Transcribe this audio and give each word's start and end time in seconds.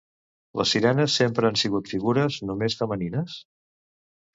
Les 0.61 0.71
sirenes 0.75 1.17
sempre 1.21 1.49
han 1.51 1.61
sigut 1.65 1.95
figures 1.95 2.41
només 2.49 2.83
femenines? 2.85 3.41